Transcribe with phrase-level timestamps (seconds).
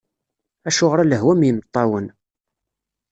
[0.67, 2.07] Acuɣer a lehwa mm yimeṭṭawen!